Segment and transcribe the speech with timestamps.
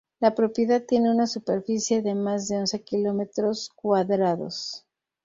[0.19, 4.83] La propiedad tiene una superficie de más de once kilómetros cuadrados.